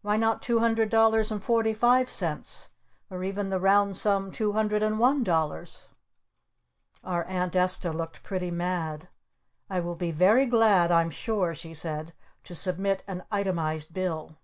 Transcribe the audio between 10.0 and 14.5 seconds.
very glad I'm sure," she said, "to submit an itemized bill."